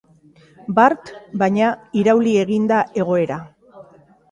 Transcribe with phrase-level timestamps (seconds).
[0.79, 1.11] Bart,
[1.43, 1.69] baina,
[2.03, 3.41] irauli egin da egoera.